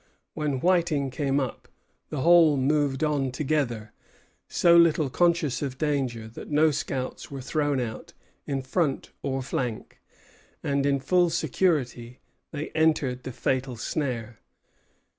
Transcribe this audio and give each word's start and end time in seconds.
When 0.33 0.61
Whiting 0.61 1.11
came 1.11 1.39
up, 1.39 1.67
the 2.09 2.21
whole 2.21 2.57
moved 2.57 3.03
on 3.03 3.31
together, 3.31 3.93
so 4.47 4.75
little 4.75 5.11
conscious 5.11 5.61
of 5.61 5.77
danger 5.77 6.27
that 6.27 6.49
no 6.49 6.71
scouts 6.71 7.29
were 7.29 7.39
thrown 7.39 7.79
out 7.79 8.13
in 8.47 8.63
front 8.63 9.11
or 9.21 9.43
flank; 9.43 10.01
and, 10.63 10.87
in 10.87 10.99
full 11.01 11.29
security, 11.29 12.19
they 12.51 12.69
entered 12.69 13.21
the 13.21 13.31
fatal 13.31 13.75
snare. 13.75 14.39